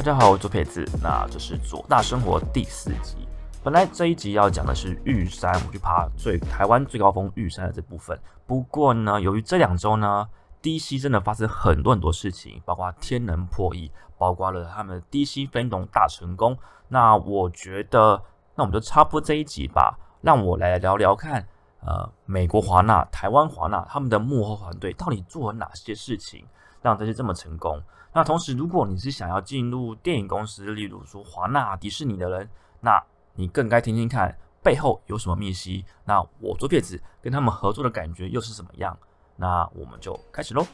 [0.00, 3.18] 大家好，我是左撇子，那这是左大生活第四集。
[3.62, 8.18] 本来这一集要讲的是玉山，我去爬最台湾最高峰玉山的这部分。
[8.46, 10.26] 不过呢，由于这两周呢
[10.62, 16.56] ，，DC 真的发生很多很多事情，包括天人破译，包括了他们低溪飞龙大成功。
[16.88, 18.22] 那我觉得，
[18.54, 21.46] 那我们就插播这一集吧，让我来聊聊看，
[21.84, 26.46] 呃，美国华纳、台湾华纳他们的幕后团队到底做了哪些事情，
[26.80, 27.82] 让这些这么成功。
[28.12, 32.48] 那同时，如果你是想要进入电影公司，例如说华纳、迪士尼的人，
[32.80, 33.00] 那
[33.34, 35.84] 你更该听听看背后有什么秘辛。
[36.04, 38.98] 那我做骗子跟他们合作的感觉又是怎么样？
[39.36, 40.66] 那我们就开始喽。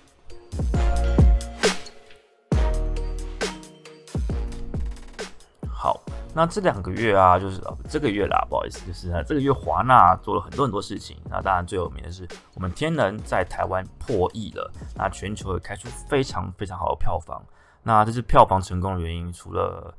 [5.68, 6.00] 好，
[6.36, 7.58] 那这两个月啊，就是
[7.88, 11.16] 这个月啦，不好意思，就是这个月华纳做了很多很多事情。
[11.30, 17.42] 那当然最有名的是我们天人在台湾破亿了，那全球也开出非常非常好的票房。
[17.82, 19.95] 那这是票房成功的原因，除了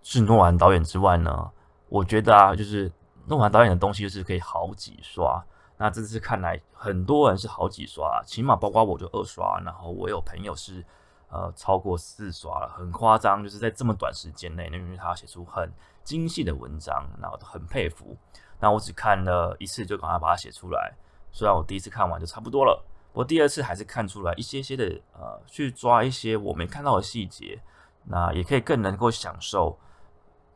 [0.00, 1.50] 是诺兰导演之外呢？
[1.88, 2.88] 我觉得啊，就是
[3.26, 5.44] 诺兰导演的东西就是可以好几刷。
[5.76, 10.84] 那这次看来，很多人是好几刷，起码包括我就二刷，然后我有朋友是
[11.30, 13.42] 呃超过四刷了，很夸张。
[13.42, 18.16] 就是在这么短时间内，因为他写出很精细的文章，然后很佩服。
[18.60, 20.94] 那我只看了一次就赶快把它写出来，
[21.32, 27.60] 虽然我第一次看完就差不多了，我第二次还是看出来一些些的呃，去抓一些我没看到的细节，
[28.04, 29.78] 那也可以更能够享受。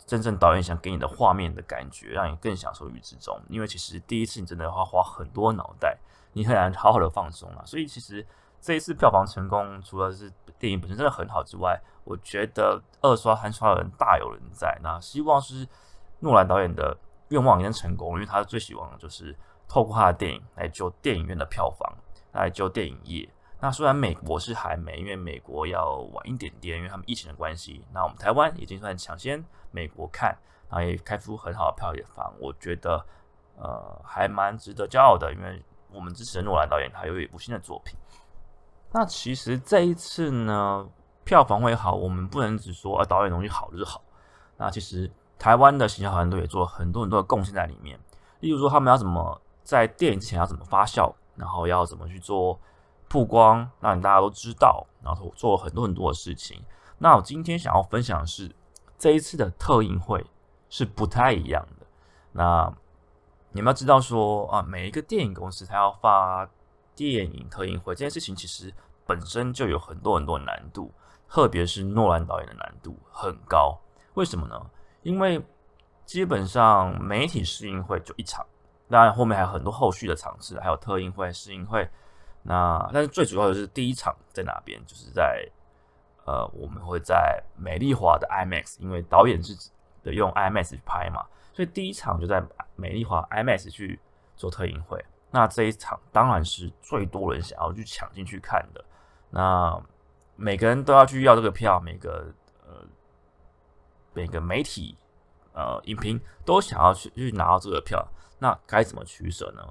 [0.04, 3.40] 真正导演想给你的画面的感觉，让你更享受于之中。
[3.48, 5.96] 因为其实第一次你真的要花很多脑袋，
[6.32, 7.64] 你很难好好的放松了。
[7.64, 8.26] 所以其实
[8.62, 14.78] 这一次票房成功，除了是电影本身真的很好之外，我觉得二刷三刷的人大有人在。
[14.84, 15.66] 那希望是
[16.20, 16.96] 诺兰导演的
[17.30, 21.92] 愿望也能成功，因为他最希望的就是透过他的电影来救电影院的票房，
[22.34, 23.28] 来救电影业。
[23.58, 27.84] 那虽然美国是还没，因为美国要晚一点点，因为他们疫情的关系。
[27.92, 33.04] 那我们台湾已经算抢先美国看，然后也开出很好的票房，我觉得
[33.56, 35.60] 呃还蛮值得骄傲的，因为
[35.92, 37.98] 我们支持诺兰导演他有一部新的作品。
[38.92, 40.88] 那其实这一次呢，
[41.24, 44.02] 票房会好，我们不能只说啊导演东西好就是好。
[44.56, 47.98] 那其实台湾的行销团队也做了很多很多的贡献在里面，
[48.40, 52.58] 例如说他们要怎么在电影之前要怎么发酵，然后要怎么去做。
[53.08, 56.64] 曝光，让大家都知道，然后做很多很多的事情。
[56.96, 58.50] 那我今天想要分享的是，
[58.96, 60.24] 这一次的特映会
[60.70, 61.86] 是不太一样的。
[62.32, 62.72] 那
[63.50, 66.48] 你们要知道说啊，每一个电影公司它要发
[66.94, 68.72] 电影特映会这件事情，其实
[69.06, 70.92] 本身就有很多很多难度，
[71.28, 73.78] 特别是诺兰导演的难度很高。
[74.14, 74.70] 为什么呢？
[75.02, 75.42] 因为
[76.04, 78.46] 基本上媒体试映会就一场，
[78.88, 81.88] 当然后面还有很多后续的场次，还有特映会、试映会。
[82.42, 84.80] 那但是最主要的是第一场在哪边？
[84.86, 85.48] 就是在
[86.24, 89.56] 呃，我们会在美丽华的 IMAX，因为导演是
[90.04, 92.42] 的用 IMAX 去拍嘛，所以第一场就在
[92.76, 93.98] 美丽华 IMAX 去
[94.36, 95.04] 做特映会。
[95.32, 98.84] 那这一场当然是最多人想要去抢进去看的。
[99.30, 99.82] 那
[100.36, 102.32] 每个人都要去要这个票，每个
[102.64, 102.86] 呃
[104.12, 104.96] 每个媒体
[105.54, 108.06] 呃影评都想要去去拿到这个票，
[108.38, 109.62] 那该怎么取舍呢？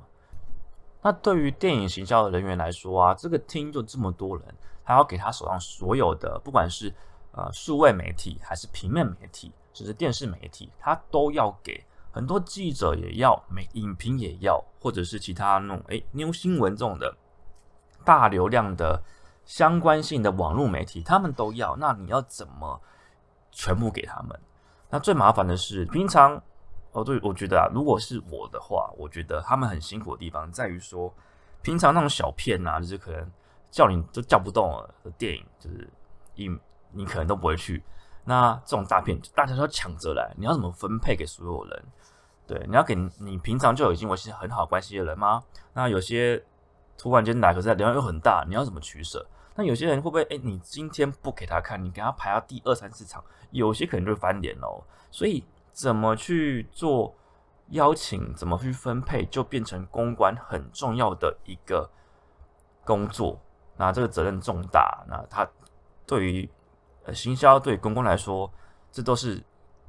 [1.04, 4.46] 那对于电影行销的人员来说啊，这个厅就这么多人，
[4.84, 6.94] 他要给他手上所有的，不管是
[7.34, 17.16] 呃数位媒体，还是平面媒体，甚至电视媒体，他都要给很多记者也要，美影评也要，或者是其他那种诶牛新闻这种的
[18.04, 19.02] 大流量的
[19.46, 21.76] 相关性的网络媒体，他们都要。
[21.78, 22.80] 那你要怎么
[23.52, 24.40] 全部给他们？
[24.90, 26.42] 那最麻烦的是平常。
[26.94, 31.14] 哦，对，我觉得啊，如果是我的话，我觉得他们很辛苦的地方在于说，
[31.62, 33.32] 平常那种小片啊，就是可能
[33.70, 35.90] 叫你都叫不动了的电影，就是
[36.36, 36.50] 你
[36.92, 37.82] 你可能都不会去。
[38.24, 41.84] 那这种大片，大家都要抢着来，你要怎么分配给所有人？
[42.48, 45.44] 对，你要给你平常就已经维系很好关系的人吗？
[45.74, 46.44] 那有些
[46.98, 49.26] 突然间来，可是流量又很大，你要怎么取舍？
[49.56, 54.84] 那有些人会不会，哎，你今天不给他看，你给他排到第二三四场，有些可能就翻脸哦。
[55.10, 55.44] 所以。
[55.74, 57.16] 怎么去做
[57.70, 58.36] 邀请？
[58.36, 59.26] 怎么去分配？
[59.28, 61.90] 就变成公关很重要的一个
[62.84, 63.40] 工作。
[63.78, 65.02] 那这个责任重大。
[65.08, 65.50] 那他
[66.06, 66.50] 对于
[67.06, 68.52] 呃行销、对公关来说，
[68.92, 69.44] 这都是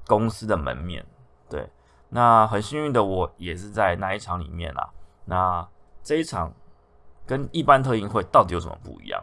[0.07, 1.05] 公司的门面。
[1.49, 1.69] 对，
[2.09, 4.91] 那很幸运的我也是在那一场里面啦。
[5.25, 5.67] 那
[6.03, 6.53] 这一场
[7.27, 9.23] 跟一般特映会到底有什么不一样？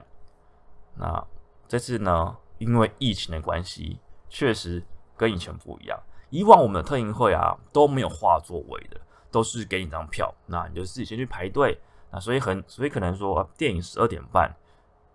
[0.96, 1.26] 那
[1.68, 4.00] 这次呢，因为疫情的关系，
[4.30, 4.84] 确实
[5.18, 6.00] 跟以前不一样。
[6.30, 9.00] 以往我们的特映会啊都没有画座位的，
[9.32, 11.80] 都是给你张票，那你就自己先去排队。
[12.12, 14.56] 那所以很，所以可能说电影十二点半，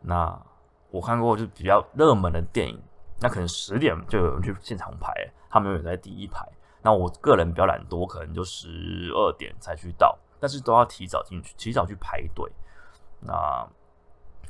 [0.01, 0.41] 那
[0.95, 2.81] 我看过就比较热门的电影，
[3.19, 5.13] 那可能十点就有人去现场排，
[5.51, 6.49] 他们永远在第一排。
[6.83, 12.49] 那我个人比较懒惰，可能就十二点才去到，但是都要提早进去，提早去排队。
[13.19, 13.69] 那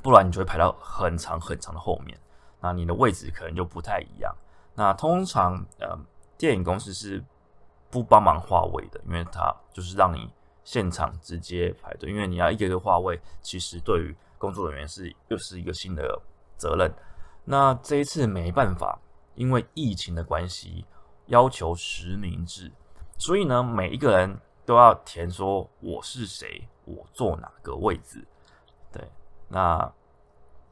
[0.02, 2.18] 不然你就会排到很长很长的后面，
[2.60, 4.30] 那你的位置可能就不太一样。
[4.74, 5.98] 那通常呃，
[6.36, 7.24] 电影公司是
[7.88, 10.30] 不帮忙划位的，因为它就是让你
[10.62, 16.20] 现场直接排队，因为你要一个一个划位，其实对于工作人员是又是一个新的
[16.64, 16.94] 责任。
[17.44, 18.98] 那这一次没办法，
[19.34, 20.86] 因为疫情的关系。
[21.28, 22.70] 要求实名制，
[23.16, 28.22] 所以呢，每一个人都要填说我是谁，我坐哪个位置。
[28.92, 29.02] 对，
[29.48, 29.90] 那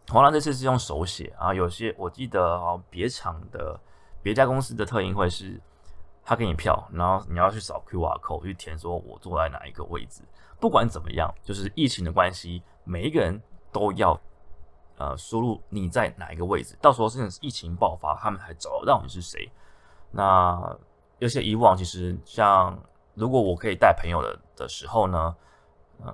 [0.08, 3.80] 黄兰这次是用手写啊，有些我记得哦，别厂的
[4.22, 5.58] 别家公司的特映会是，
[6.22, 10.20] 他给你票，然后你要去扫 Q R code 去填说我坐在哪一个位置。
[10.60, 13.40] 不管怎么样，就是疫情的关系，每一个人
[13.72, 14.20] 都要
[14.96, 19.50] 呃输入你在哪一个位置，到时候甚至疫情爆发，他们还找得到你是谁。
[20.10, 20.76] 那
[21.18, 22.78] 有些以往其实像，
[23.14, 25.36] 如果我可以带朋友的的时候呢，
[26.04, 26.06] 呃，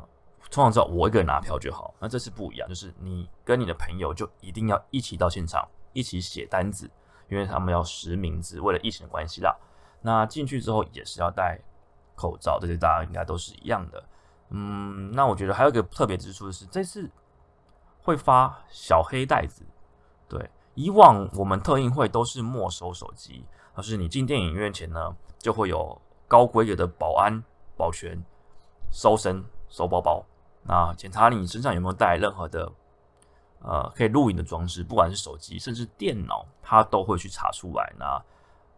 [0.51, 1.95] 通常只要我一个人拿票就好。
[1.99, 6.91] 那这次不一样，就是你跟你的朋友就一定要一起到现场，一起写单子，
[7.29, 9.57] 因为他们要实名制，为了疫情的关系啦。
[10.01, 11.59] 那进去之后也是要戴
[12.15, 14.05] 口罩，这些大家应该都是一样的。
[14.51, 17.11] 嗯，那我觉得还有一个特别之处是，这次
[18.09, 19.63] 会发小黑袋子，
[20.27, 20.51] 对。
[20.73, 23.45] 以往我们特映会都是没收手机，
[23.75, 27.45] 而是你进电影院前呢，就会有高规格的保安
[27.77, 28.19] 保全
[28.91, 30.25] 搜身搜包包，
[30.63, 32.73] 那检查你身上有没有带任何的
[33.61, 37.93] 呃可以录影的装置，不管是手机甚至电脑，它都会去查出来。
[37.99, 38.25] 那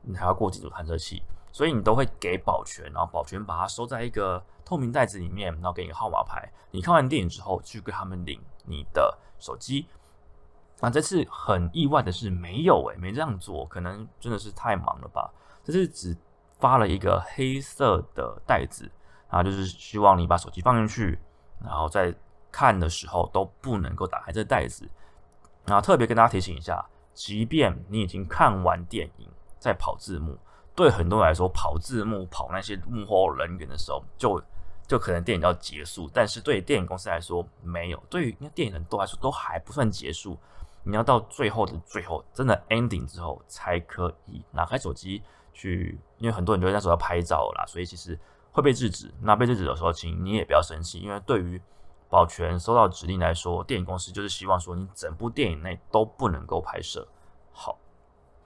[0.02, 1.22] 你还要过几组探测器，
[1.52, 6.50] 所以你都会给保全，然后保全把它收在一个透明袋子里面，然后给你号码牌。
[6.70, 9.86] 你看完电影之后，去跟他们领你的手机。
[10.80, 15.30] 那这次很意外的是没有诶，没这样做，可能真的是太忙了吧。
[15.62, 16.16] 这次只
[16.58, 18.90] 发了一个黑色的袋子
[19.28, 21.18] 啊，就是希望你把手机放进去，
[21.62, 22.14] 然后在
[22.50, 24.88] 看的时候都不能够打开这袋子。
[25.66, 30.38] 然后特别跟大家提醒一下，即便你已经看完电影，在跑字幕，
[30.74, 34.42] 对很多人来说，跑字幕跑那些幕后人员的时候，就
[34.86, 36.08] 就可能电影要结束。
[36.12, 40.38] 但是对电影公司来说，没有，对于那电影人都来说，都还不算结束。
[40.82, 45.22] 你要到最后的最后，真的 ending 之后，才可以拿开手机
[45.52, 48.18] 去，因为很多人觉得那时候要拍照啦，所以其实
[48.50, 49.12] 会被制止。
[49.20, 51.60] 那被制止的时候，请你也不要生气，因为对于
[52.08, 57.06] 保全收到指令来说，电影公司就是希望说你整部电影内都不能够拍摄。
[57.52, 57.78] 好，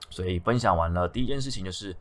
[0.09, 1.95] 所以分享完了第一件事情，就是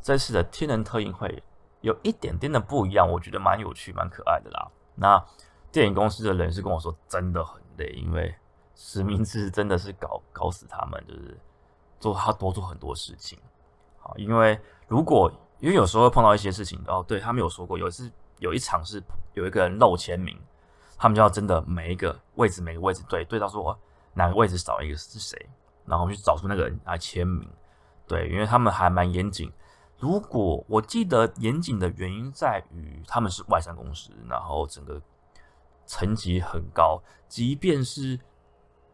[0.00, 1.42] 这次的天人特映会
[1.80, 4.70] 有一点点的不一样，我觉得蛮有趣、蛮可爱的啦。
[4.94, 5.24] 那
[5.70, 8.34] 电影公司的人是跟我说，真的很累，因为。
[8.78, 11.34] 实名制真的是搞搞死他们，就是
[11.98, 13.38] 做他多做很多事情。
[13.98, 19.02] 好，因为如果因为有时候会碰到一些事情，哦，对他们有说过，有一次有一场是
[19.32, 20.38] 有一个人漏签名，
[20.98, 23.74] 他们就要真的每一个位置每个位置对对到说
[24.12, 25.48] 哪个位置少一个是谁，
[25.86, 27.48] 然后去找出那个人来签名。
[28.06, 29.50] 对，因为他们还蛮严谨。
[29.98, 35.00] 如果我记得严谨的原因在于他们是外商公司，然后整个
[35.84, 38.18] 层级很高，即便是。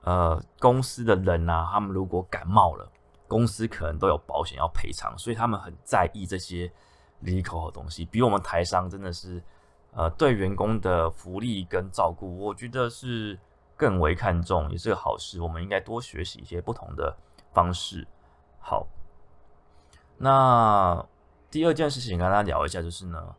[0.04, 2.90] 呃，公司的人呐，他们如果感冒了，
[3.28, 6.72] 公司可能都有保险要赔偿，所以他们很在意这些
[7.20, 9.40] 利口的东西，比我们台商真的是，
[9.92, 13.38] 呃，对员工的福利跟照顾，我觉得是
[13.76, 15.40] 更为看重，也是个好事。
[15.40, 17.16] 我们应该多学习一些不同的
[17.52, 18.04] 方式。
[18.58, 18.84] 好，
[20.22, 21.04] 那
[21.50, 23.34] 第二件事情跟大家聊一下，就是呢，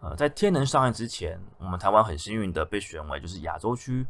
[0.00, 4.06] 呃，在天能上映之前，我们台湾很幸运的被选为就是亚洲区。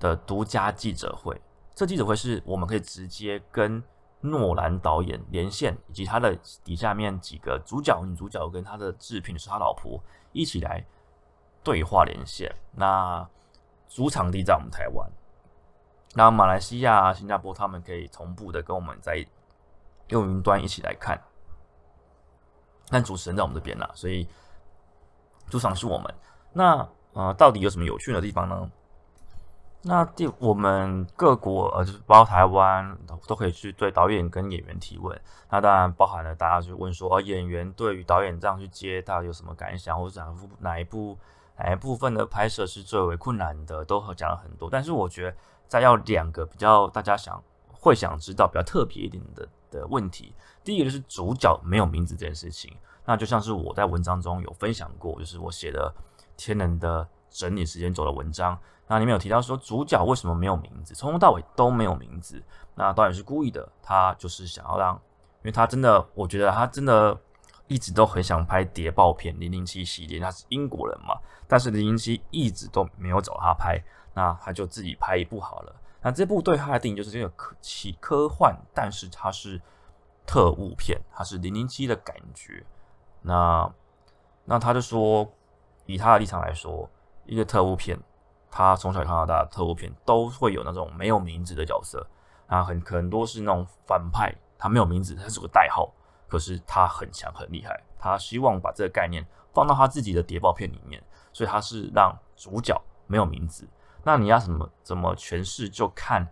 [0.00, 1.40] 的独家记者会，
[1.72, 3.82] 这记者会是我们可以直接跟
[4.20, 9.98] 诺兰导演连线，以及他的底下面几个主角、女主角跟他的制片是他老婆
[10.32, 10.84] 一起来
[11.62, 12.52] 对话连线。
[12.72, 13.26] 那
[13.88, 15.08] 主场地在我们台湾，
[16.12, 19.24] 那马来西亚、新加坡他们可以同步的跟我们在
[20.08, 21.20] 用云端一起来看，
[22.88, 24.28] 但主持人在我们这边啦，所以
[25.48, 26.14] 主场是我们。
[26.52, 28.70] 那呃，到底有什么有趣的地方呢？
[29.86, 32.96] 那第我们各国呃，就是包括台湾
[33.26, 35.20] 都可以去对导演跟演员提问。
[35.50, 41.18] 那当然包含了大家就问说，演员对于导演这样去接，到底有什么感想，或者哪部哪一部
[41.58, 44.70] 哪一部分的拍摄是最为困难的，都讲了很多。
[44.70, 45.36] 但是我觉得
[45.68, 49.46] 再要两个比较大家想会想知道比较特别一点的
[49.78, 52.74] 的问题，第一个就是主角没有名字这件事情。
[53.04, 55.94] 那就像是我在文章中有分享过，就是我写的
[56.36, 57.06] 天能的。
[57.36, 62.40] 整理时间轴的文章，那里面有提到说主角为什么没有名字，从头到尾都没有名字。
[62.76, 67.18] 那导演是故意的，他就是想要让，因为他真的，我觉得他真的
[67.66, 73.82] 一直都很想拍谍报片《零零七》系列，他是英国人嘛，但是《零零七》一直都没有找他拍，
[74.14, 75.74] 那他就自己拍一部好了。
[76.04, 79.58] 那这部对他的定义就是这个科奇科幻，但是它是
[80.26, 82.62] 特务片，它是《零零七》的感觉。
[83.22, 83.72] 那
[84.44, 85.26] 那他就说，
[85.86, 86.86] 以他的立场来说，
[87.24, 87.98] 一个特务片，
[88.50, 92.06] 他从小看到大的特务片都会有那种没有名字的角色。
[92.48, 95.90] 啊，很很多是那种反派，他没有名字，他是个代号，
[96.28, 97.82] 可是他很强很厉害。
[97.98, 103.66] 他希望把这个概念放到他自己的谍报片里面，所以他是让主角没有名字。
[104.04, 106.28] 那你要怎么怎么诠释，就看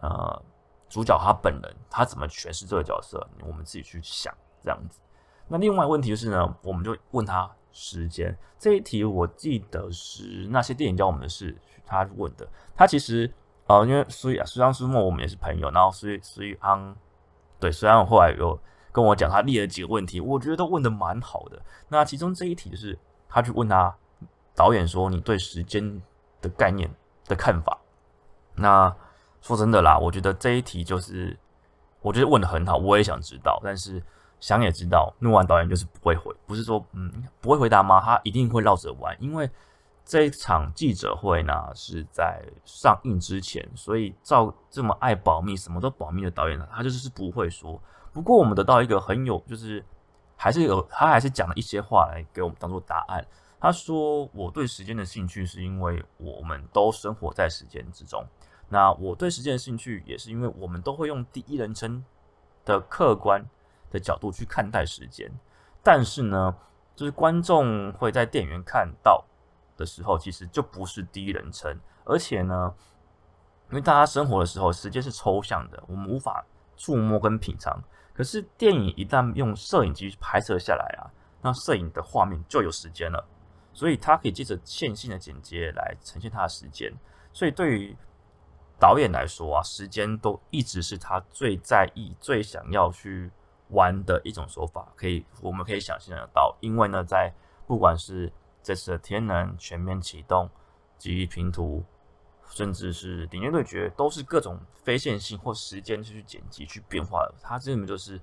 [0.00, 0.42] 呃
[0.88, 5.00] 主角他本人他怎么诠释这个角色，我们自己去想这样子。
[5.46, 11.56] 那另外问题就是呢，我们就问他时间这一题，我记得是那些电影教我们的事，
[11.86, 13.32] 他问的，他其实。
[13.66, 16.94] 哦，因为苏苏安苏沫我们也是朋友，然后苏苏安
[17.58, 18.60] 对，虽然我后来有
[18.92, 21.58] 跟我讲他列了几个问题，我觉得都问的蛮好的。
[21.88, 23.96] 那其中这一题就是他去问他
[24.54, 25.98] 导演说：“你对时间
[26.44, 26.88] 的概念
[27.26, 27.76] 的看法？”
[28.54, 28.94] 那
[29.40, 31.36] 说真的啦，我觉得这一题就是
[32.00, 34.02] 我觉得问的很好，我也想知道，但是
[34.38, 37.10] 想也知道，诺完导演就是不会回，不是说嗯
[37.40, 38.00] 不会回答吗？
[38.00, 39.50] 他一定会绕着玩，因为。
[40.06, 47.80] 这一场记者会呢是在上映之前，所以照这么爱保密、什么都保密的导演呢，他就是不会说。
[48.12, 49.82] 不过我们得到一个很有，就是
[50.36, 53.26] 还是有他还是讲了一些话来给我们当做答案。
[53.64, 58.22] 他说：“我对时间的兴趣是因为我们都生活在时间之中。
[58.68, 62.04] 那我对时间的兴趣也是因为我们都会用第一人称
[62.62, 63.42] 的客观
[63.90, 65.32] 的角度去看待时间。
[65.82, 66.54] 但是呢，
[66.94, 69.24] 就是观众会在电影院看到。”
[69.78, 72.72] 的时候，其实就不是第一人称，而且呢，
[73.70, 76.44] 因为大家生活的时候，时间是抽象的，我们无法
[76.76, 77.82] 触摸跟品尝。
[78.12, 83.26] 可是电影一旦用摄影机拍摄下来啊，那摄影的画面就有时间了，
[83.74, 86.90] 所以他可以借着线性的剪接来呈现他的时间。
[87.32, 87.94] 所以对于
[88.78, 93.30] 导演来说啊，时间都一直是他最在意、最想要去
[93.68, 94.92] 玩的一种手法。
[94.96, 97.32] 可以，我们可以想象得到，因为呢，在
[97.66, 100.48] 不管是这次的天能全面启动，
[100.96, 101.84] 记忆拼图，
[102.50, 107.34] 甚至是顶尖对决，都是各种非线性或时间去剪辑去变化的。
[107.42, 108.20] 他根本就是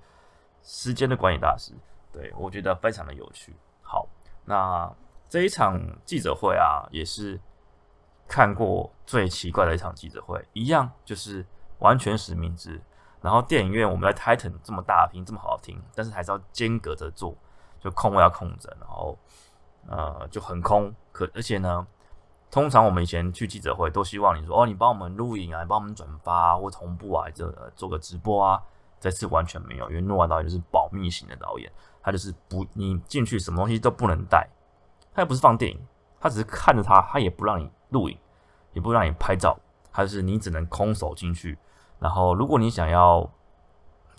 [0.62, 1.72] 时间的管理大师，
[2.12, 3.54] 对我觉得非常的有趣。
[3.80, 4.08] 好，
[4.44, 4.94] 那
[5.32, 7.40] 这一场记者会啊，也是
[8.28, 11.42] 看过最奇怪的一场记者会，一样就是
[11.78, 12.78] 完全实名制。
[13.22, 17.34] 然后电影院我们在 Titan 这么大屏这么好听，但是还是要间隔着坐，
[17.80, 19.18] 就空位要空着，然后。
[19.88, 21.84] 呃，就很空，可而且呢，
[22.50, 28.62] 通常我们以前去记者会都希望你说哦，你帮我们录影啊，帮我们转发或同步啊，这做个直播啊。
[29.00, 31.72] 这次完全没有，因为诺瓦导演就是保密型的导演，
[32.02, 34.48] 他就是不，你进去什么东西都不能带，
[35.14, 35.78] 他又不是放电影，
[36.20, 38.18] 他只是看着他，他也不让你录影，
[38.72, 39.58] 也不让你拍照，
[39.92, 41.58] 他是你只能空手进去。
[41.98, 43.28] 然后如果你想要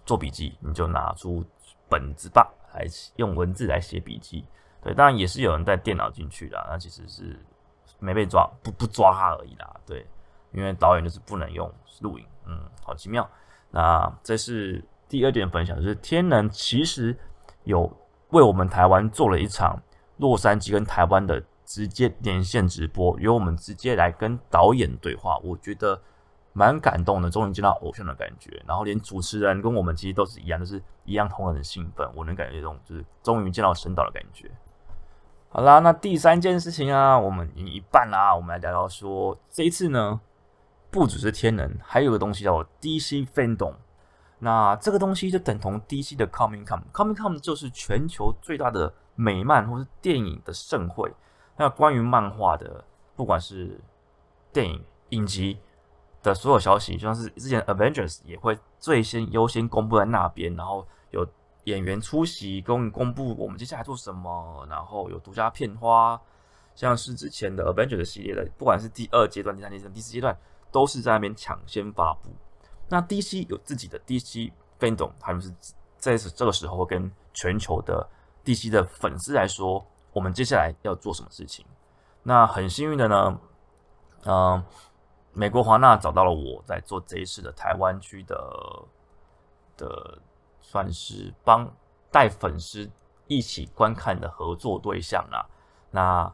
[0.05, 1.43] 做笔记，你就拿出
[1.89, 2.85] 本子吧，来
[3.15, 4.45] 用文字来写笔记。
[4.81, 7.39] 对，当然也是有人带电脑进去的，那其实是
[7.99, 9.75] 没被抓，不不抓他而已啦。
[9.85, 10.05] 对，
[10.51, 13.29] 因为导演就是不能用录影，嗯，好奇妙。
[13.71, 17.17] 那这是第二点分享，就是天能其实
[17.63, 17.91] 有
[18.29, 19.81] 为我们台湾做了一场
[20.17, 25.99] 洛杉矶跟台湾的直接连线直播，由我们直接来跟导演对话，我觉得
[26.53, 28.61] 蛮感动的，终于见到偶像的感觉。
[28.67, 34.51] 然后连主持人跟我们其实都是一样，都是一样同样的兴奋，我能感觉这种就是终于见到神导的感觉。
[35.49, 38.35] 好啦，那第三件事情啊，我们已经一半啦。
[38.35, 40.19] 我们来聊聊说，这一次呢，
[40.89, 43.75] 不只是天能，还有个东西叫做 DC Fandom。
[44.39, 51.11] 那这个东西就等同 DC 的 Comic Con，Comic Con 就是全球最大的美漫或是电影的盛会。
[51.57, 52.83] 那关于漫画的，
[53.15, 53.79] 不管是
[54.51, 55.59] 电影影集
[56.21, 61.27] 的所有消息，就像是之前 Avengers 也会最先优先公布在那边，然后有。
[61.65, 66.19] 演员出席，公公布我们接下来做什么，然后有独家片花，
[66.75, 70.37] 像是之前的 Avengers 系列的，不管是第二阶段、第三阶段、第四阶段，
[70.73, 72.29] 都是在那边抢先发布。
[72.89, 75.49] 那 DC 有自己的 DC Fandom，他们是
[75.97, 78.05] 在这个时候跟全球的
[78.43, 81.65] DC 的粉丝来说，我们接下来要做什么事情？
[82.23, 83.39] 那很幸运的呢，
[84.25, 84.63] 嗯，
[85.31, 88.83] 美国华纳找到了我在做这一次的台湾区的
[89.77, 90.19] 的。
[90.65, 91.69] 算是帮
[92.09, 92.89] 带粉丝
[93.27, 95.45] 一起观看的合作对象啦。
[95.91, 96.33] 那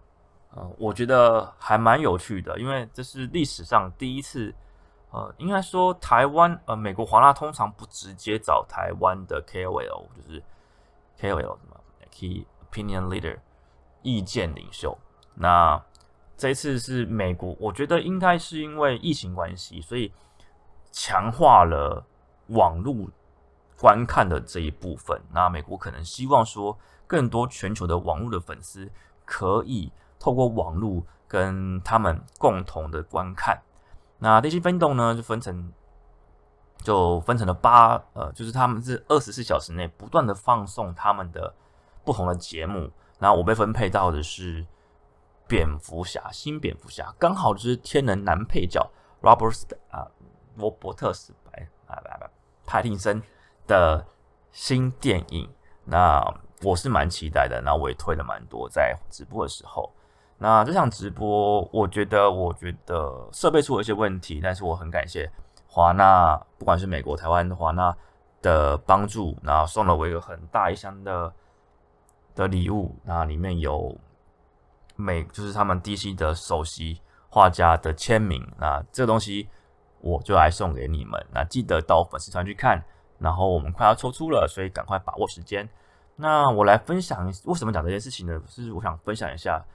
[0.51, 4.53] 呃，我觉得还蛮有趣的，因为这是历史上第一次，
[5.11, 10.41] 呃，应该说台湾呃，美国华纳通常不直接找台湾的 KOL，就是
[11.19, 11.57] KOL
[12.11, 13.39] Key Opinion Leader
[14.01, 14.97] 意见领袖。
[15.35, 15.81] 那
[16.37, 20.11] 这次是美国，我觉得应该是因为疫情关系，所以
[20.91, 22.05] 强化了
[22.47, 23.09] 网络
[23.77, 25.21] 观看的这一部分。
[25.31, 28.91] 那美国可能希望说，更多全球的网络的粉丝
[29.25, 29.91] 可以。
[30.21, 33.57] 透过网络跟他们共同的观看，
[34.17, 35.71] 那这些分动呢就分成，
[36.83, 41.55] 就分成了八呃，就是他们是二十四小时内不断的放送他们的
[42.03, 42.91] 不同的节目。
[43.19, 44.65] 然后我被分配到的是
[45.47, 48.85] 蝙蝠侠，新蝙蝠侠，刚好就是天能男配角
[49.21, 50.07] Robert 啊
[50.55, 52.25] 罗伯特斯白啊不不
[52.65, 53.21] 派汀森
[53.67, 54.05] 的
[54.51, 55.49] 新电影。
[55.85, 56.23] 那
[56.61, 59.91] 我是蛮期待的，那我也推了蛮多在直播的时候。
[60.37, 65.29] 那这场直播，我觉得，我觉得设备出了一些问题，但是我很感谢
[65.67, 67.93] 华纳，不管是美国、台湾的华纳
[68.41, 71.33] 的帮助，然后送了我一个很大一箱的
[72.35, 73.97] 的礼物，那里面有
[74.95, 79.47] 美，就是他们 DC 的首席画家的签名，那这东西
[80.01, 82.83] 我就来送给你们，那记得到粉丝团去看，
[83.17, 85.67] 然后我们快要抽出了，所以赶快把握时间。
[86.15, 88.41] 那我来分享为什么讲这件事情呢？
[88.47, 89.65] 是我想分享一下。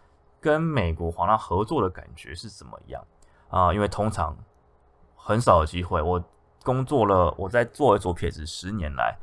[0.41, 3.03] 跟美国华纳合作的感觉是怎么样
[3.49, 3.73] 啊？
[3.73, 4.37] 因为通常
[5.17, 6.03] 很少有机会。
[6.03, 6.23] 我
[6.63, 9.17] 工作了，我在做左撇子十年来，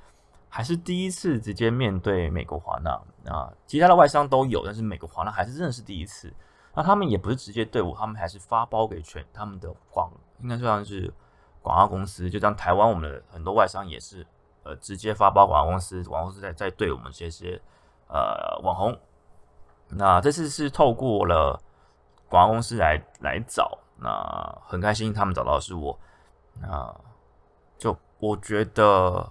[0.50, 3.52] 还是第一次直接面对美国华纳啊。
[3.68, 6.34] 其他的外商都有，但是美国华纳还是真的是第一次。
[6.74, 10.10] 那他们也不是直接对我，他们还是发包给全他们的广，
[10.40, 11.14] 应该算是
[11.62, 12.30] 广告公司。
[12.30, 14.26] 就像台湾我们的很多外商也是，
[14.64, 17.62] 呃，直接发包广告公司，广告公司在在对我们这些
[18.08, 18.98] 呃网红。
[19.90, 21.62] 那这次是透过了
[22.30, 26.00] 广告公司来来找，那很开心他们找到是我，
[26.62, 26.96] 那
[27.78, 29.30] 就我觉得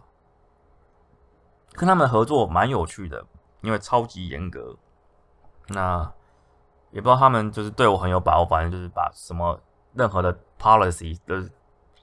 [1.73, 3.25] 跟他们合作蛮有趣的，
[3.63, 4.77] 因为超级严格，
[5.69, 6.13] 那
[6.91, 9.61] 也不知道他们就是对我很有把握，反正就是把什么
[9.95, 11.49] 任何的 policy 的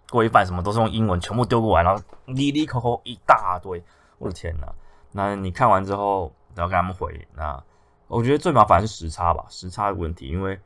[0.10, 3.84] 规范什么都是用英文全部丢过来，然后里里口口一大堆，
[4.18, 4.68] 我的天呐！
[5.12, 7.64] 那你看完之后，然后跟他们回那。
[8.10, 10.58] 我觉得最麻烦是时差吧，时差的问题，因为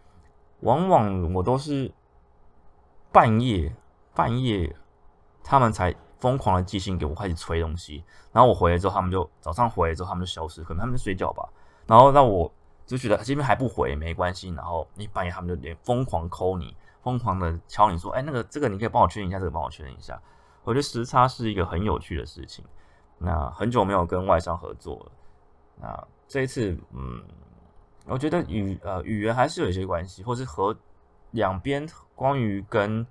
[0.60, 1.92] 往往我都是
[3.12, 3.76] 半夜
[4.14, 4.76] 半夜，
[5.44, 11.44] 他们才疯狂的寄信给我，开始催东西，然后我回来之后，他们就早上回来之后，他们就消失，可能他们在睡觉吧，
[11.86, 12.50] 然后那我
[12.86, 20.22] 就觉得这边还不回没关系，然后你半夜他们就连疯狂抠你，疯狂的敲你说，哎，那个这个你可以帮我确认一下，这个帮我确认一下，
[20.64, 22.64] 我觉得时差是一个很有趣的事情，
[23.18, 25.12] 那很久没有跟外商合作了，
[25.82, 26.08] 那。
[26.32, 27.22] 这一次，嗯，
[28.06, 30.74] 我觉得语呃语言还是有一些关系，或是和
[31.32, 33.06] 两边关于跟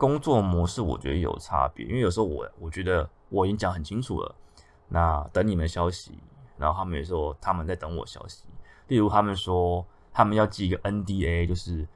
[0.00, 1.84] 工作模式，我觉得有差别。
[1.84, 4.34] 因为有时候我我觉得我已经讲很清楚了，
[4.88, 6.18] 那等你们消息，
[6.56, 8.46] 然后他们也说他们在等我消息。
[8.88, 11.86] 例如他们说他们要寄一个 NDA，就是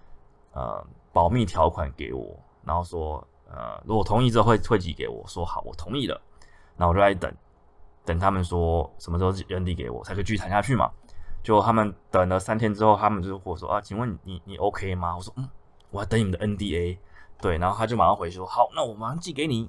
[0.53, 6.21] 呃保密条款给我，然后说呃如果同意之后会会寄给我，说好我同意了，
[6.77, 7.35] 那我就在等。
[8.05, 10.91] 等他们说什么时候扔地给我，才可以继续谈下去嘛？
[11.43, 15.17] 就他们等了三天之后，他们就我说啊，请问你你 OK 吗？
[15.17, 15.49] 我说嗯，
[15.91, 16.99] 我要等你们的 NDA。
[17.41, 19.69] 对，然后他就马上回说好，那我马上寄给你。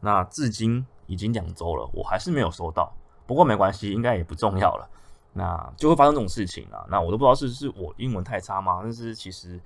[0.00, 2.92] 那至今已经两周了，我还是没有收到。
[3.26, 4.88] 不过没关系，应该也不重要了。
[5.32, 6.84] 那就会发生这种事情啊。
[6.90, 8.80] 那我都不知道是是我英文太差吗？
[8.82, 9.60] 但是其实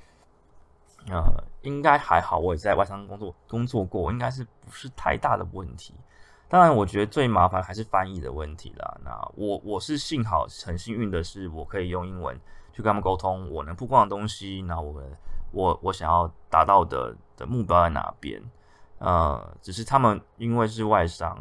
[1.08, 1.22] 呃，
[1.62, 2.38] 应该还好。
[2.38, 5.94] 我也在外商工作工作过，应该是不是太大的问题。
[6.48, 8.98] 当然，我觉得最麻烦还是翻译的问题啦。
[9.04, 12.38] 那我我是幸好很幸运的是，我可以用英文
[12.72, 15.04] 去跟他们沟通，我能曝光的东西，那我们
[15.56, 18.42] 我我想要达到的的目标在哪边？
[18.98, 21.36] 呃，只是他们因为是外商，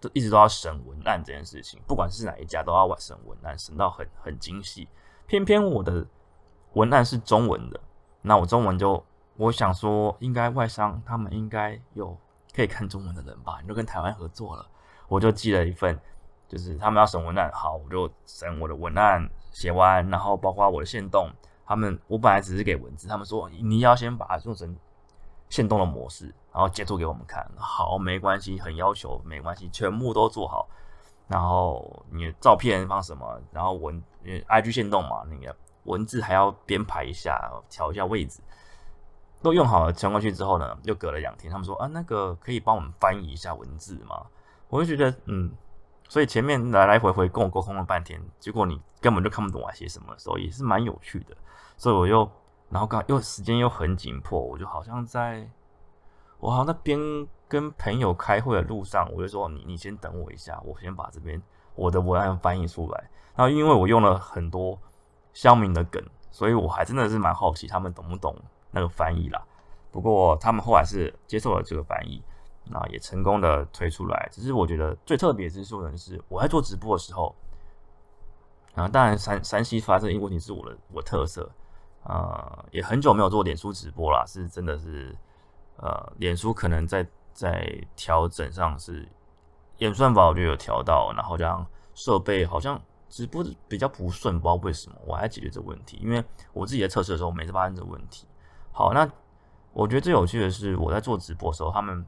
[0.00, 4.88] 都一直都要审文案这件事情，不管是哪一家都要审文案，审到很很精细。
[5.26, 6.04] 偏偏我的
[6.72, 7.80] 文案是中文的，
[8.20, 9.02] 那我中文就
[9.36, 12.18] 我想说，应该外商他们应该有。
[12.54, 14.66] 可以看中文的人吧，你就跟台湾合作了，
[15.08, 15.98] 我就寄了一份，
[16.46, 21.30] 就是他们要审文案，好，我就审我的文案写完，然后包括我的线动，
[21.72, 24.76] 他们我本来只是给文字，他们说你要先把做成
[25.48, 30.68] 线动的模式，然后截图给我们看，好，没关系，很要求，没关系，全部都做好，
[31.28, 38.42] 然后你照片放什么，然后文因为 IG 线动嘛，那个文字还要编排一下，调一下位置。
[39.40, 44.26] 都用好了传过去之后呢，又隔了两天，他们说啊，那个可以帮我们翻译一下文字吗？
[44.68, 45.50] 我就觉得，嗯，
[46.08, 51.36] 所以前面来来回回跟我沟通了半天，结果你根本就看不懂我写什么，所以是蛮有趣的。
[51.76, 52.30] 所以我又，
[52.68, 55.48] 然后刚又时间又很紧迫，我就好像在，
[56.38, 56.98] 我好像在边
[57.48, 61.40] 跟朋友开会的路上，我就说你你先等我一下，我先把这边
[61.74, 63.10] 我的文案翻译出来。
[63.34, 64.78] 然后因为我用了很多
[65.32, 68.36] 乡民的梗，所以我还真的是蛮好奇他们懂不懂
[68.70, 69.42] 那个翻译啦。
[69.90, 72.22] 不过他们后来是接受了这个翻译。
[72.64, 77.34] 那也成功的推出来，只是我觉得最特别之处呢是，我在做直播的时候，
[78.76, 81.50] 啊，当然山山西发生一个问题是我的我特色，
[82.04, 85.16] 呃，也很久没有做脸书直播啦，是真的是，
[85.76, 89.08] 呃，脸书可能在在调整上是
[89.78, 98.26] 演算法我就有调到，然后这样设备好像直播比较不顺，不知道为什么，我还解决这个问题，因为我自己在测试的时候我每次发生这个问题。
[98.72, 99.08] 好，那
[99.72, 102.04] 我觉得最有趣的是我在做直播的时候，他们。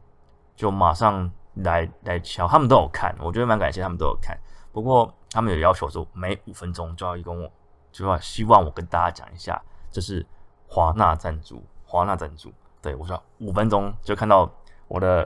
[0.56, 4.38] 就马上来来敲，他们都有看，我觉得蛮感谢他们都有看。
[4.70, 7.50] 不过他们有要求说，每五分钟就要跟我，
[7.90, 9.60] 就要希望我跟大家讲一下，
[9.94, 10.26] 这是
[10.66, 12.52] 华纳赞助，华纳赞助。
[12.82, 14.50] 对我说五分钟就看到
[14.88, 15.24] 我的，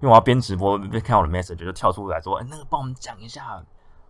[0.00, 3.64] 因为我要边直播边看我的 message，就跳出来说，哎，那个帮我们讲一下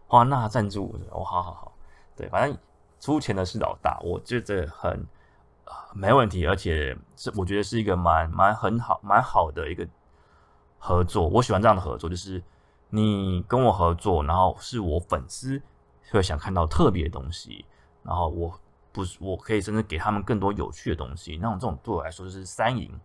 [0.08, 0.94] 华纳赞助。
[1.10, 1.72] 哦，好好好，
[2.16, 2.58] 对，反正
[2.98, 5.06] 出钱的是老大，我觉得很
[5.94, 9.86] 没问题，而且是我觉得是一个蛮蛮很好蛮好的一个。
[10.78, 12.40] 合作，我喜欢这样的合作，就是
[12.90, 15.60] 你跟我合作，然后是我粉丝
[16.12, 17.64] 会想看到特别的东西，
[18.04, 18.60] 然后我
[18.96, 22.98] 不是我可以甚至给他们更多有趣的东西，那种这种对我来说就是三赢。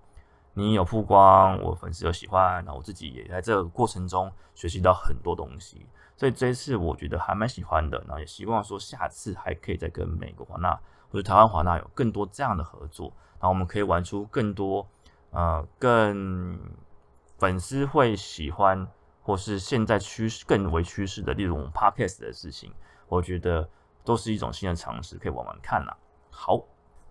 [0.54, 10.80] 你有曝光，我粉丝有喜欢，然后我自己也在这个过程中学习到很多东西，所以这一次我觉得还蛮喜欢的，然后也希望说下次还可以再跟美国华纳
[11.12, 14.88] 或者台湾华纳有更多这样的合作，然后我们可以玩出更多
[15.32, 16.58] 呃更。
[17.38, 18.88] 粉丝会喜欢，
[19.24, 22.72] 或是现在趋势更为趋势的，例如我们 podcast 的事情，
[23.08, 23.68] 我觉得
[24.04, 25.96] 都是一种新的尝试，可以玩玩看啦。
[26.30, 26.62] 好，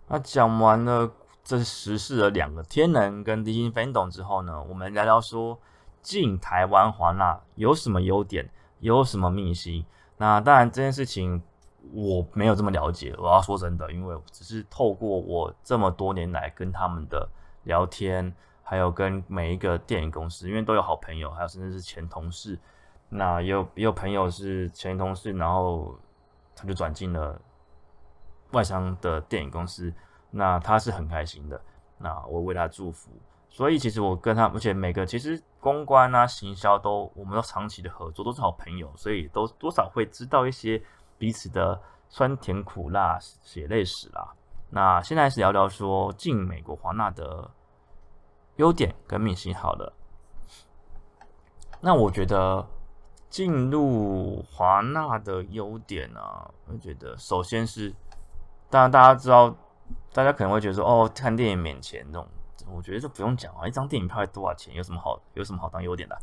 [0.07, 1.11] 那讲完了
[1.43, 5.59] 这时事的两个天能跟低薪分懂之后呢，我们聊聊说
[6.01, 8.49] 进台湾华纳有什么优点，
[8.79, 9.85] 有什么秘辛。
[10.17, 11.41] 那当然这件事情
[11.93, 17.29] 我没有这么了解，我要说真的，因为只是透过我这么多年来跟他们的
[17.63, 18.33] 聊天。
[18.63, 22.57] 还有跟每一个电影公司，因为都有好朋友，还有甚至是前同事。
[23.09, 25.93] 那也有也有朋友是前同事，然后
[26.55, 27.39] 他就转进了
[28.51, 29.93] 外商的电影公司。
[30.29, 31.59] 那他是很开心的。
[31.97, 33.11] 那我为他祝福。
[33.49, 40.81] 所以其实我跟他，而且每个其实公关啊、行销都，我们都长期的合作，都是好朋友，所以都多少会知道一些
[41.17, 44.33] 彼此的酸甜苦辣、血泪史啦。
[44.69, 47.49] 那现在是聊聊说进美国华纳的。
[48.57, 49.91] 优点跟明星好的，
[51.79, 52.63] 那我觉得
[53.31, 56.21] 进入华纳的优点呢，
[56.67, 57.91] 我觉得首先是，
[58.69, 59.55] 当然大家知道，
[60.13, 62.27] 大家可能会觉得说，哦，看电影免钱这种，
[62.69, 66.17] 我觉得这不用讲啊，一张电影票多少钱，有什么好，有什么好当优点的，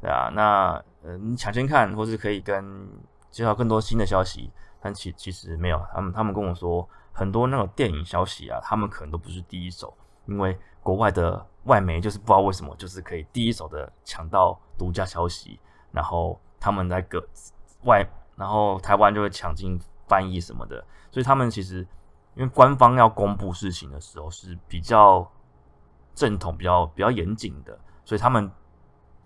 [0.00, 2.88] 对啊，那呃，你抢先看，或是可以跟
[3.32, 9.92] 介绍更多新的消息，但其其实没有，他们他们跟我说，很多那种电影消息啊，他们可能都不是第一手，
[10.26, 11.44] 因为国外的。
[11.66, 15.58] 外媒就是不知道为什么，就是可以第一手的抢到独家消息，
[15.96, 17.26] 然后他们在个
[17.84, 18.06] 外，
[18.36, 21.78] 然后台湾就会抢进翻译什么的，所以他们其实
[22.34, 25.26] 因为官方要公布事情的时候是比较
[26.14, 28.52] 正统、比较比较严谨的，所以他们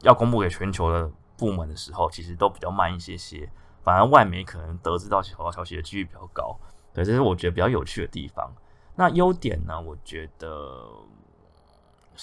[0.03, 3.51] 要公布给全球的部门的时候，其实都比较慢一些些。
[3.83, 6.57] 反而外媒可能得知到小道消息的几率比较高，
[6.95, 8.53] 对，这是我觉得比较有趣的地方。
[8.95, 9.81] 那优点呢？
[9.81, 10.87] 我觉得。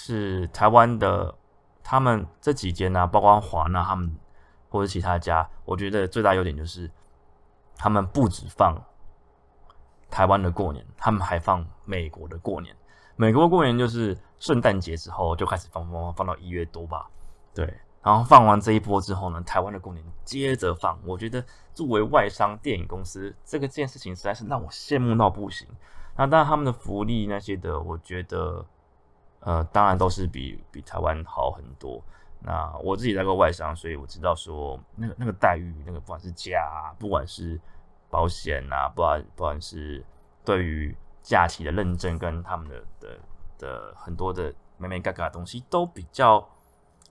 [0.00, 1.34] 是台湾的，
[1.82, 4.16] 他们这几间呢，包括华纳他们
[4.68, 6.90] 或者其他家，我觉得最大优点就是
[7.76, 8.76] 他们不止放
[10.10, 12.74] 台湾的过年，他们还放美国的过年。
[13.16, 17.08] 美国过年就是圣诞节之后就开始放放放，放到一月多吧。
[17.54, 17.64] 对，
[18.02, 20.98] 然后放完这一波之后呢，台湾的过年接着放。
[21.04, 25.66] 我觉得作为外商电影公司，这个这件事情实在是让我羡慕到不行。
[26.16, 28.66] 那当然他们的福利那些的，我觉得。
[29.40, 32.02] 呃，当然都是比比台湾好很多。
[32.40, 37.60] 那我自己在过外商，所以我知道说那个那个待遇，那个不管是假，不管是
[38.08, 40.04] 保险啊，不管不管是
[40.44, 43.18] 对于假期的认证跟他们的的
[43.58, 46.48] 的很多的美美嘎嘎的东西，都比较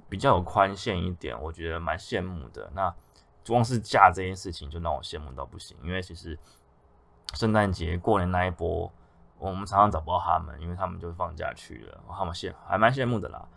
[0.10, 2.70] 比较有宽限一点，我觉得蛮羡慕的。
[2.74, 2.94] 那
[3.48, 6.38] 光是假这件事情就让我羡慕到不行，因为其实
[7.34, 8.92] 圣诞节过年那一波。
[9.40, 12.04] 我们常常找不到他们，因为他们就放假去了。
[12.10, 13.48] 他们羡还蛮羡慕的啦。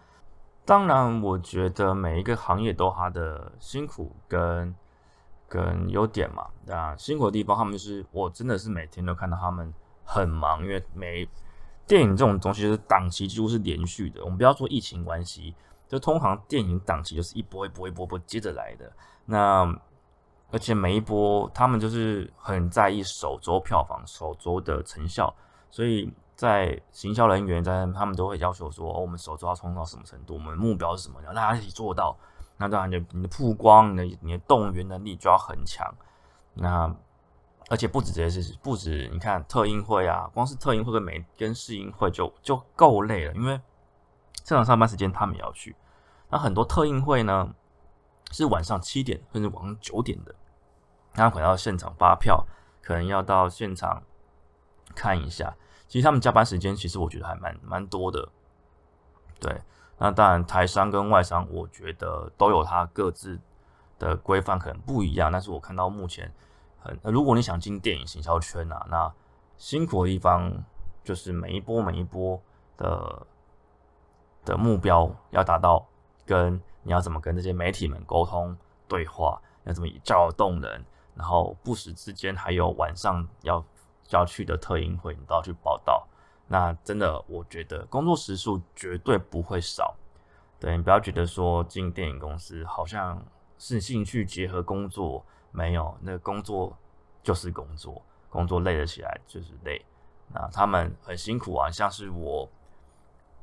[0.64, 4.72] 当然，我觉得每一个行业都它的辛苦跟
[5.48, 6.46] 跟优点嘛。
[6.64, 11.28] 那辛苦的地方，他们是我真的是每天都看到他们很忙，因为每
[11.88, 14.22] 电影这种东西是档期几乎是连续的。
[14.22, 15.54] 我们不要说疫情关系，
[15.88, 18.92] 就通常电影档期就是一波一波一波波接着来的。
[19.24, 19.66] 那
[20.52, 25.34] 而且每一波他们就是很在意首周票房、首周的成效，
[25.70, 26.12] 所以。
[26.40, 30.36] 在行销人员在他们都会要求说，哦，我们首周要冲到什么程度？
[30.36, 31.22] 我们目标是什么？
[31.22, 32.16] 要大家一起做到。
[32.56, 35.94] 那当然，你你的曝光、你的你的动员能力就要很强。
[36.54, 36.90] 那
[37.68, 43.60] 而且不止这些事情，不止你看特映会啊，光是特映会跟美跟试映会就就够累了，因为
[44.42, 45.76] 正常上班时间他们也要去。
[46.30, 47.54] 那很多特映会呢
[48.30, 50.34] 是晚上七点甚至晚上九点的，
[51.12, 52.46] 他可能要现场发票，
[52.80, 54.02] 可能要到现场
[54.94, 55.54] 看一下。
[55.90, 58.28] 其实他们加班时间，其实我觉得还蛮蛮多的，
[59.40, 59.60] 对。
[59.98, 63.36] 那当然，台商跟外商，我觉得都有它各自
[63.98, 65.32] 的规范，可能不一样。
[65.32, 66.32] 但是我看到目前，
[66.78, 69.12] 很如果你想进电影行销圈啊，那
[69.56, 70.64] 辛苦的地方
[71.02, 72.40] 就是每一波每一波
[72.76, 73.26] 的
[74.44, 75.84] 的目标要达到，
[76.24, 80.84] 跟你要怎么跟这些媒体们沟通对话，要怎么叫动人，
[81.16, 83.64] 然后不时之间还有晚上要。
[84.16, 86.06] 要去的特映会，你都要去报道。
[86.48, 89.94] 那真的，我觉得工作时数绝对不会少。
[90.58, 93.24] 对你不要觉得说进电影公司好像
[93.56, 96.76] 是兴趣结合工作，没有，那工作
[97.22, 99.80] 就是工作，工作累了起来就是累。
[100.34, 102.48] 那他们很辛苦啊，像是我，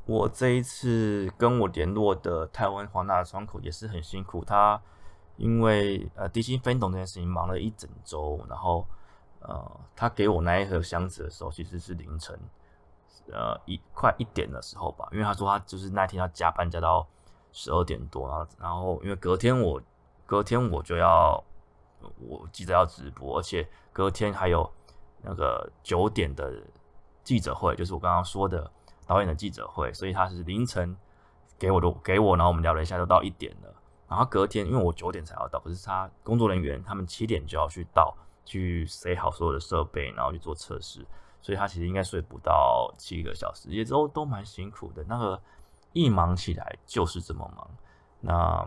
[0.05, 4.81] 我这一次跟我联络的台湾华纳的窗口也是很辛苦，他
[5.37, 8.85] 因为呃低薪分董这件事情忙了一整周，然后。
[9.39, 12.37] 呃，他给我那一盒箱子的时候，其实是凌晨，
[13.31, 15.07] 呃，一快一点的时候吧。
[15.11, 17.07] 因为他说他就是那天要加班加到
[17.51, 19.81] 十二点多，然后然后因为隔天我
[20.25, 21.41] 隔天我就要
[22.19, 24.69] 我记得要直播，而且隔天还有
[25.21, 26.61] 那个九点的
[27.23, 28.69] 记者会，就是我刚刚说的
[29.05, 30.97] 导演的记者会，所以他是凌晨
[31.57, 33.73] 给我的给我，然后我们聊了一下，就到一点了。
[34.09, 38.15] 然后隔天因为我九点才要到，可是他工作人员他们七点就要去到。
[38.47, 41.05] 去塞好所有的设备，然后去做测试，
[41.41, 45.03] 所以他其实应该睡不到七个小时，也都都蛮辛苦的。
[45.03, 45.39] 那个
[45.91, 47.69] 一忙起来就是这么忙，
[48.21, 48.65] 那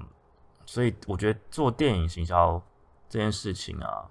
[0.67, 2.63] 所以我觉得做电影行销
[3.09, 4.05] 这件事情啊，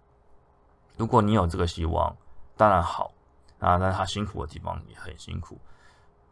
[0.98, 2.18] 如果你有这个希望，
[2.58, 3.14] 当然好
[3.60, 5.60] 啊，但是他辛苦的地方也很辛苦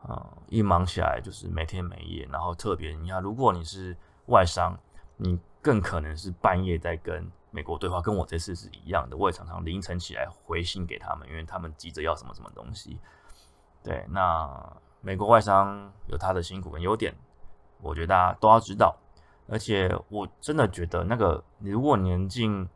[0.02, 3.96] 啊，一忙起来就是没天没夜，然后特别你看，如果你是
[4.26, 4.76] 外商，
[5.16, 7.32] 你更可能是半夜在跟。
[7.58, 13.00] 美国对话跟我这次是一样的，我也常常凌晨起来回信给他们，因为他们急着要什么什么东西。
[13.84, 17.16] 对，那美国外商有他的辛苦跟优点，
[17.82, 18.96] 我觉得大家都要知道。
[19.50, 22.70] 而且我真的觉得，那个如果年进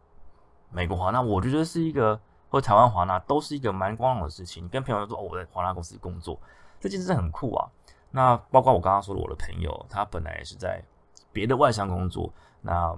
[0.72, 4.66] 美国华纳，我觉得是一个或台湾华纳都是一个蛮光荣的事情。
[4.66, 6.40] 你跟朋友说哦，我在华纳公司工作，
[6.80, 7.70] 这件事很酷啊。
[8.10, 10.84] 那包括我刚刚说的，我的朋友他本来也是在
[11.32, 12.98] 别的外商工作，那。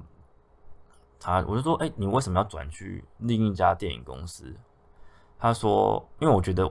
[1.23, 4.53] 他我就说，哎，你为什么要转去另一家电影公司？
[5.39, 6.69] 他说，因为我觉得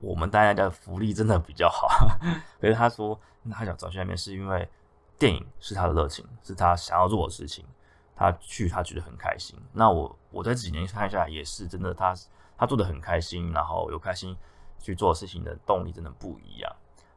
[0.00, 1.86] 我们大家的福利真的比较好。
[2.58, 3.20] 可是他说，
[3.52, 4.66] 他想转去那边是因为
[5.18, 7.64] 电影是他的热情，是他想要做的事情。
[8.16, 9.58] 他去，他觉得很开心。
[9.72, 12.14] 那我我在几年看下来也是真的，他
[12.56, 14.36] 他做的很开心，然后有开心
[14.78, 16.70] 去做事情的动力真的不一样。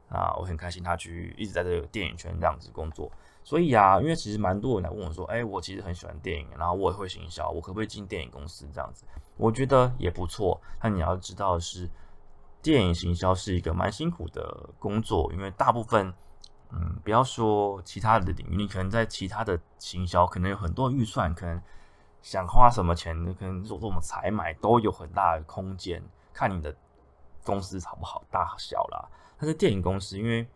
[0.10, 3.12] 啊，我很开心他去一直在这个电影圈这样子工作。
[3.46, 10.62] 所以啊，因为其实蛮多人来问我说：“哎，我其实很喜欢电影，然后我也会行销，我可不可以进电影公司这样子？”我觉得也不错。
[10.80, 11.90] 但你要知道的是，
[12.62, 16.14] 电影行销是一个蛮辛苦的工作，因为大部分，
[16.72, 21.62] 嗯，不要说其他的领域，你可能在其他的行销可能有很多预算，可能
[22.22, 26.02] 想花什么钱，可能做做什么采买都有很大的空间，
[26.32, 26.74] 看你的
[27.44, 29.10] 公司好不好大小啦。
[29.38, 30.48] 但是电影公司，因为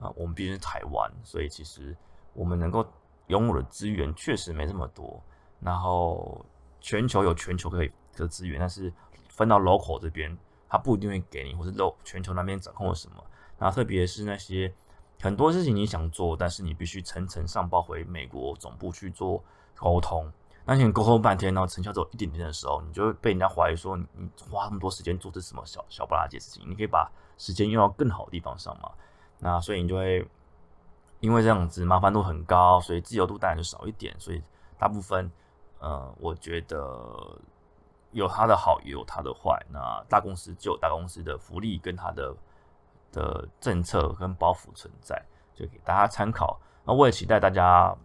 [0.00, 1.94] 啊，我们毕竟是台湾，所以其实。
[2.34, 2.86] 我们能够
[3.26, 5.22] 拥有的资源确实没这么多，
[5.60, 6.44] 然后
[6.80, 8.92] 全球有全球可以的资源，但是
[9.28, 10.36] 分到 local 这边，
[10.68, 13.22] 它不一定会给你，或是 local 全球那边掌控了什么。
[13.58, 14.72] 然后特别是那些
[15.20, 19.42] 很多事情你想做，但是你必须层层上报回美国总部去做
[19.76, 20.30] 沟通，
[20.64, 24.06] 那你沟通半天，然后成效只有一点点的时候，你就会被人家怀疑说你
[24.50, 28.90] 花那么多时间做这什么小小不拉几事情，你可以把时间用到更好的地方上嘛？
[29.38, 30.26] 那所以你就会。
[31.22, 34.12] 因为这样子麻烦度很高，所以自由度当然就少一点。
[34.18, 34.42] 所以
[34.76, 35.30] 大部分，
[35.78, 37.38] 呃，我觉得
[38.10, 39.56] 有它的好，也有它的坏。
[39.70, 42.34] 那大公司就有大公司的福利跟它的
[43.12, 46.60] 的政策跟包袱存在，就给大家参考。
[46.84, 47.96] 那我也期待大家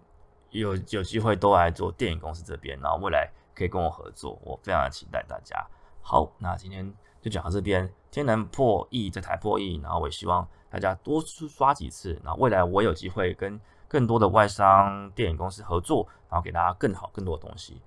[0.51, 5.65] 有有机会都来做电影公司这边，然后未来可以跟我合作，我非常的期待大家。
[6.03, 10.47] 好，那今天就讲到这边，天能破亿这台破亿，然后我也希望
[10.79, 17.81] 大家多刷几次，那未来我有机会跟更多的外商电影公司合作，然后给大家更好更多的东西。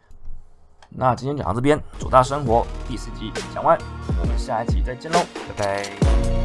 [0.89, 3.79] 那今天讲到这边，主大生活第四集讲完，
[4.21, 5.21] 我们下一集再见喽，
[5.57, 6.40] 拜拜。